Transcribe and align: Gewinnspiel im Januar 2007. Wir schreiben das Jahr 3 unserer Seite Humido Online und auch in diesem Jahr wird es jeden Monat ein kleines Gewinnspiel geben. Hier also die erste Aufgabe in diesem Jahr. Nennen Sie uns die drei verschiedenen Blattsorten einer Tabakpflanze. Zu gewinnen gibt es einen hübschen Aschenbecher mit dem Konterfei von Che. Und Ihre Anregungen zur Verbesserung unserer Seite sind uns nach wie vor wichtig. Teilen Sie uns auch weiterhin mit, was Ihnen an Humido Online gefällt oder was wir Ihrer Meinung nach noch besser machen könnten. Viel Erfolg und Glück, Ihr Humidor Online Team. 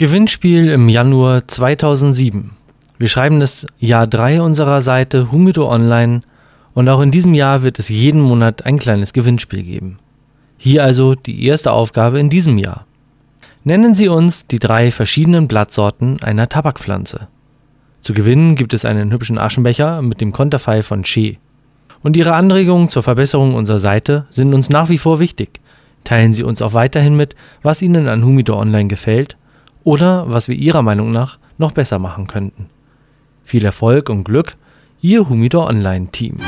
Gewinnspiel 0.00 0.70
im 0.70 0.88
Januar 0.88 1.46
2007. 1.46 2.52
Wir 2.96 3.08
schreiben 3.08 3.38
das 3.38 3.66
Jahr 3.80 4.06
3 4.06 4.40
unserer 4.40 4.80
Seite 4.80 5.30
Humido 5.30 5.70
Online 5.70 6.22
und 6.72 6.88
auch 6.88 7.02
in 7.02 7.10
diesem 7.10 7.34
Jahr 7.34 7.62
wird 7.62 7.78
es 7.78 7.90
jeden 7.90 8.22
Monat 8.22 8.64
ein 8.64 8.78
kleines 8.78 9.12
Gewinnspiel 9.12 9.62
geben. 9.62 9.98
Hier 10.56 10.84
also 10.84 11.14
die 11.14 11.44
erste 11.44 11.72
Aufgabe 11.72 12.18
in 12.18 12.30
diesem 12.30 12.56
Jahr. 12.56 12.86
Nennen 13.62 13.92
Sie 13.94 14.08
uns 14.08 14.46
die 14.46 14.58
drei 14.58 14.90
verschiedenen 14.90 15.48
Blattsorten 15.48 16.22
einer 16.22 16.48
Tabakpflanze. 16.48 17.28
Zu 18.00 18.14
gewinnen 18.14 18.54
gibt 18.54 18.72
es 18.72 18.86
einen 18.86 19.12
hübschen 19.12 19.36
Aschenbecher 19.36 20.00
mit 20.00 20.22
dem 20.22 20.32
Konterfei 20.32 20.82
von 20.82 21.02
Che. 21.02 21.36
Und 22.02 22.16
Ihre 22.16 22.32
Anregungen 22.32 22.88
zur 22.88 23.02
Verbesserung 23.02 23.54
unserer 23.54 23.80
Seite 23.80 24.24
sind 24.30 24.54
uns 24.54 24.70
nach 24.70 24.88
wie 24.88 24.96
vor 24.96 25.20
wichtig. 25.20 25.60
Teilen 26.04 26.32
Sie 26.32 26.42
uns 26.42 26.62
auch 26.62 26.72
weiterhin 26.72 27.18
mit, 27.18 27.36
was 27.60 27.82
Ihnen 27.82 28.08
an 28.08 28.24
Humido 28.24 28.58
Online 28.58 28.88
gefällt 28.88 29.36
oder 29.84 30.30
was 30.30 30.48
wir 30.48 30.56
Ihrer 30.56 30.82
Meinung 30.82 31.12
nach 31.12 31.38
noch 31.58 31.72
besser 31.72 31.98
machen 31.98 32.26
könnten. 32.26 32.66
Viel 33.44 33.64
Erfolg 33.64 34.08
und 34.10 34.24
Glück, 34.24 34.56
Ihr 35.00 35.28
Humidor 35.28 35.68
Online 35.68 36.08
Team. 36.10 36.38